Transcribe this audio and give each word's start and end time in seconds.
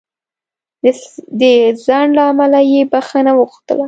د 1.39 1.41
ځنډ 1.83 2.09
له 2.17 2.23
امله 2.31 2.59
یې 2.71 2.81
بخښنه 2.91 3.31
وغوښتله. 3.35 3.79